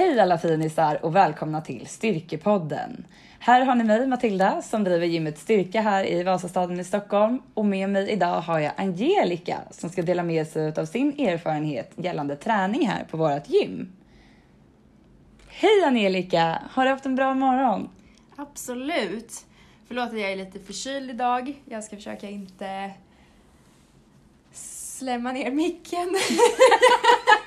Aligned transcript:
Hej 0.00 0.20
alla 0.20 0.38
finisar 0.38 1.04
och 1.04 1.16
välkomna 1.16 1.60
till 1.60 1.86
Styrkepodden. 1.86 3.06
Här 3.38 3.64
har 3.64 3.74
ni 3.74 3.84
mig 3.84 4.06
Matilda 4.06 4.62
som 4.62 4.84
driver 4.84 5.06
gymmet 5.06 5.38
Styrka 5.38 5.80
här 5.80 6.04
i 6.04 6.22
Vasastaden 6.22 6.80
i 6.80 6.84
Stockholm 6.84 7.42
och 7.54 7.64
med 7.64 7.90
mig 7.90 8.10
idag 8.10 8.40
har 8.40 8.58
jag 8.58 8.72
Angelica 8.76 9.58
som 9.70 9.90
ska 9.90 10.02
dela 10.02 10.22
med 10.22 10.46
sig 10.46 10.74
av 10.78 10.84
sin 10.84 11.20
erfarenhet 11.20 11.92
gällande 11.96 12.36
träning 12.36 12.86
här 12.86 13.04
på 13.04 13.16
vårt 13.16 13.48
gym. 13.48 13.92
Hej 15.48 15.84
Angelica! 15.86 16.62
Har 16.70 16.84
du 16.84 16.90
haft 16.90 17.06
en 17.06 17.16
bra 17.16 17.34
morgon? 17.34 17.88
Absolut. 18.36 19.32
Förlåt 19.88 20.08
att 20.08 20.20
jag 20.20 20.32
är 20.32 20.36
lite 20.36 20.58
förkyld 20.58 21.10
idag. 21.10 21.62
Jag 21.64 21.84
ska 21.84 21.96
försöka 21.96 22.28
inte 22.28 22.90
slämma 24.52 25.32
ner 25.32 25.50
micken. 25.50 26.08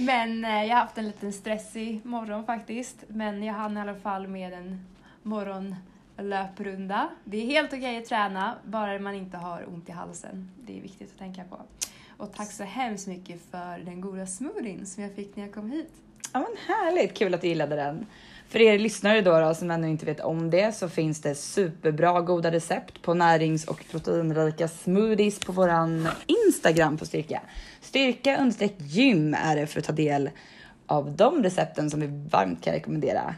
Men 0.00 0.44
eh, 0.44 0.64
jag 0.64 0.76
har 0.76 0.82
haft 0.82 0.98
en 0.98 1.06
liten 1.06 1.32
stressig 1.32 2.00
morgon 2.04 2.46
faktiskt. 2.46 3.04
Men 3.08 3.42
jag 3.42 3.54
hann 3.54 3.76
i 3.76 3.80
alla 3.80 3.94
fall 3.94 4.28
med 4.28 4.52
en 4.52 4.86
morgonlöprunda. 5.22 7.08
Det 7.24 7.36
är 7.36 7.46
helt 7.46 7.72
okej 7.72 7.98
att 7.98 8.04
träna, 8.04 8.54
bara 8.64 8.98
man 8.98 9.14
inte 9.14 9.36
har 9.36 9.68
ont 9.68 9.88
i 9.88 9.92
halsen. 9.92 10.50
Det 10.66 10.78
är 10.78 10.82
viktigt 10.82 11.12
att 11.12 11.18
tänka 11.18 11.44
på. 11.44 11.60
Och 12.16 12.32
tack 12.34 12.52
så 12.52 12.64
hemskt 12.64 13.06
mycket 13.06 13.40
för 13.50 13.78
den 13.78 14.00
goda 14.00 14.26
smoothien 14.26 14.86
som 14.86 15.02
jag 15.02 15.14
fick 15.14 15.36
när 15.36 15.44
jag 15.44 15.54
kom 15.54 15.70
hit. 15.70 15.92
Ja 16.32 16.40
men 16.40 16.76
härligt, 16.76 17.18
kul 17.18 17.34
att 17.34 17.40
du 17.40 17.48
gillade 17.48 17.76
den. 17.76 18.06
För 18.50 18.60
er 18.60 18.78
lyssnare 18.78 19.20
då, 19.20 19.40
då 19.40 19.54
som 19.54 19.70
ännu 19.70 19.88
inte 19.88 20.06
vet 20.06 20.20
om 20.20 20.50
det 20.50 20.74
så 20.74 20.88
finns 20.88 21.20
det 21.20 21.34
superbra 21.34 22.20
goda 22.20 22.50
recept 22.50 23.02
på 23.02 23.14
närings 23.14 23.64
och 23.64 23.84
proteinrika 23.90 24.68
smoothies 24.68 25.38
på 25.38 25.52
våran 25.52 26.08
Instagram 26.26 26.96
på 26.96 27.06
Styrka. 27.06 27.40
Styrka 27.80 28.40
understreck 28.40 28.74
gym 28.78 29.34
är 29.34 29.56
det 29.56 29.66
för 29.66 29.80
att 29.80 29.86
ta 29.86 29.92
del 29.92 30.30
av 30.86 31.16
de 31.16 31.42
recepten 31.42 31.90
som 31.90 32.00
vi 32.00 32.06
varmt 32.30 32.64
kan 32.64 32.74
rekommendera. 32.74 33.34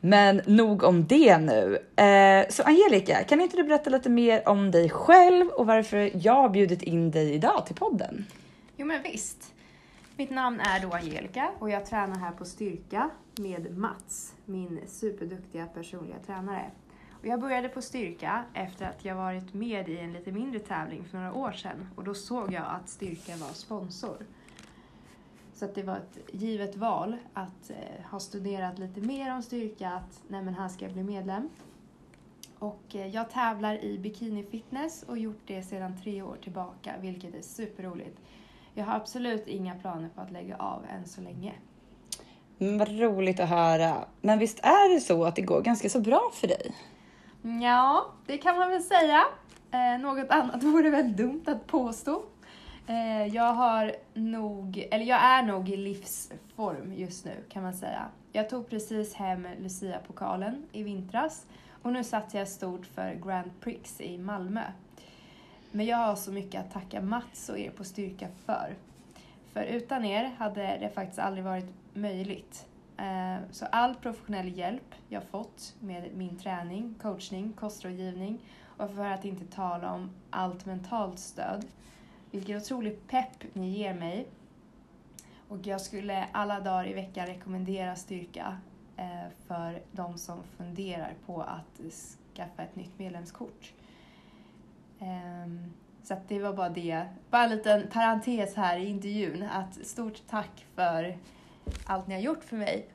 Men 0.00 0.42
nog 0.46 0.82
om 0.82 1.06
det 1.06 1.38
nu. 1.38 1.78
Eh, 1.96 2.48
så 2.50 2.62
Angelica, 2.62 3.24
kan 3.24 3.40
inte 3.40 3.56
du 3.56 3.64
berätta 3.64 3.90
lite 3.90 4.10
mer 4.10 4.48
om 4.48 4.70
dig 4.70 4.90
själv 4.90 5.48
och 5.48 5.66
varför 5.66 6.10
jag 6.14 6.34
har 6.34 6.48
bjudit 6.48 6.82
in 6.82 7.10
dig 7.10 7.34
idag 7.34 7.66
till 7.66 7.76
podden? 7.76 8.26
Jo 8.76 8.86
men 8.86 9.02
visst. 9.02 9.52
Mitt 10.16 10.30
namn 10.30 10.60
är 10.60 10.80
då 10.80 10.92
Angelica 10.92 11.50
och 11.58 11.70
jag 11.70 11.86
tränar 11.86 12.18
här 12.18 12.32
på 12.32 12.44
Styrka 12.44 13.10
med 13.38 13.78
Mats, 13.78 14.34
min 14.44 14.80
superduktiga 14.86 15.66
personliga 15.66 16.18
tränare. 16.26 16.70
Och 17.10 17.26
jag 17.26 17.40
började 17.40 17.68
på 17.68 17.82
Styrka 17.82 18.44
efter 18.54 18.88
att 18.88 19.04
jag 19.04 19.14
varit 19.14 19.54
med 19.54 19.88
i 19.88 19.98
en 19.98 20.12
lite 20.12 20.32
mindre 20.32 20.58
tävling 20.58 21.04
för 21.04 21.18
några 21.18 21.32
år 21.34 21.52
sedan 21.52 21.88
och 21.96 22.04
då 22.04 22.14
såg 22.14 22.52
jag 22.52 22.64
att 22.66 22.88
Styrka 22.88 23.36
var 23.36 23.48
sponsor. 23.48 24.16
Så 25.54 25.64
att 25.64 25.74
det 25.74 25.82
var 25.82 25.96
ett 25.96 26.18
givet 26.32 26.76
val 26.76 27.16
att 27.34 27.70
eh, 27.70 28.04
ha 28.10 28.20
studerat 28.20 28.78
lite 28.78 29.00
mer 29.00 29.34
om 29.34 29.42
Styrka, 29.42 29.90
att 29.90 30.22
nej 30.28 30.42
men 30.42 30.54
här 30.54 30.68
ska 30.68 30.84
jag 30.84 30.92
bli 30.92 31.02
medlem. 31.02 31.48
Och 32.58 32.94
eh, 32.94 33.06
jag 33.06 33.30
tävlar 33.30 33.84
i 33.84 33.98
bikini 33.98 34.44
fitness 34.44 35.02
och 35.02 35.18
gjort 35.18 35.42
det 35.46 35.62
sedan 35.62 35.96
tre 36.02 36.22
år 36.22 36.36
tillbaka, 36.42 36.94
vilket 37.00 37.34
är 37.34 37.42
superroligt. 37.42 38.18
Jag 38.74 38.84
har 38.84 38.96
absolut 38.96 39.46
inga 39.46 39.74
planer 39.74 40.08
på 40.14 40.20
att 40.20 40.30
lägga 40.30 40.56
av 40.56 40.84
än 40.90 41.06
så 41.06 41.20
länge. 41.20 41.52
Mm, 42.58 42.78
vad 42.78 43.00
roligt 43.00 43.40
att 43.40 43.48
höra. 43.48 44.04
Men 44.20 44.38
visst 44.38 44.58
är 44.58 44.94
det 44.94 45.00
så 45.00 45.24
att 45.24 45.36
det 45.36 45.42
går 45.42 45.62
ganska 45.62 45.88
så 45.88 46.00
bra 46.00 46.30
för 46.34 46.48
dig? 46.48 46.74
Ja, 47.62 48.06
det 48.26 48.38
kan 48.38 48.56
man 48.56 48.70
väl 48.70 48.82
säga. 48.82 49.24
Eh, 49.70 50.00
något 50.00 50.30
annat 50.30 50.62
vore 50.62 50.90
väl 50.90 51.16
dumt 51.16 51.42
att 51.46 51.66
påstå. 51.66 52.22
Eh, 52.86 53.26
jag 53.26 53.54
har 53.54 53.92
nog, 54.14 54.88
eller 54.90 55.04
jag 55.04 55.22
är 55.22 55.42
nog 55.42 55.68
i 55.68 55.76
livsform 55.76 56.92
just 56.92 57.24
nu 57.24 57.44
kan 57.48 57.62
man 57.62 57.74
säga. 57.74 58.08
Jag 58.32 58.50
tog 58.50 58.70
precis 58.70 59.14
hem 59.14 59.48
Lucia-pokalen 59.58 60.62
i 60.72 60.82
vintras 60.82 61.46
och 61.82 61.92
nu 61.92 62.04
satsar 62.04 62.38
jag 62.38 62.48
stort 62.48 62.86
för 62.86 63.14
Grand 63.26 63.50
Prix 63.60 64.00
i 64.00 64.18
Malmö. 64.18 64.62
Men 65.74 65.86
jag 65.86 65.96
har 65.96 66.16
så 66.16 66.32
mycket 66.32 66.60
att 66.60 66.72
tacka 66.72 67.00
Mats 67.00 67.48
och 67.48 67.58
er 67.58 67.70
på 67.70 67.84
Styrka 67.84 68.28
för. 68.46 68.76
För 69.52 69.62
utan 69.64 70.04
er 70.04 70.24
hade 70.38 70.62
det 70.62 70.90
faktiskt 70.94 71.18
aldrig 71.18 71.44
varit 71.44 71.72
möjligt. 71.94 72.66
Eh, 72.96 73.36
så 73.50 73.66
all 73.66 73.94
professionell 73.94 74.58
hjälp 74.58 74.94
jag 75.08 75.24
fått 75.24 75.74
med 75.80 76.10
min 76.16 76.38
träning, 76.38 76.94
coachning, 77.02 77.52
kostrådgivning 77.52 78.38
och 78.76 78.90
för 78.90 79.06
att 79.06 79.24
inte 79.24 79.44
tala 79.44 79.92
om 79.92 80.10
allt 80.30 80.66
mentalt 80.66 81.18
stöd. 81.18 81.66
Vilken 82.30 82.56
otrolig 82.56 83.08
pepp 83.08 83.44
ni 83.52 83.70
ger 83.70 83.94
mig. 83.94 84.26
Och 85.48 85.66
jag 85.66 85.80
skulle 85.80 86.28
alla 86.32 86.60
dagar 86.60 86.88
i 86.88 86.92
veckan 86.92 87.26
rekommendera 87.26 87.96
Styrka 87.96 88.56
eh, 88.96 89.30
för 89.46 89.82
de 89.92 90.18
som 90.18 90.42
funderar 90.56 91.14
på 91.26 91.42
att 91.42 91.94
skaffa 92.34 92.62
ett 92.62 92.76
nytt 92.76 92.98
medlemskort. 92.98 93.72
Så 96.16 96.18
det 96.28 96.38
var 96.38 96.52
bara 96.52 96.68
det. 96.68 97.06
Bara 97.30 97.44
en 97.44 97.50
liten 97.50 97.88
parentes 97.88 98.54
här 98.54 98.78
i 98.78 98.86
intervjun 98.86 99.42
att 99.52 99.86
stort 99.86 100.22
tack 100.30 100.66
för 100.74 101.18
allt 101.84 102.06
ni 102.06 102.14
har 102.14 102.20
gjort 102.20 102.44
för 102.44 102.56
mig 102.56 102.88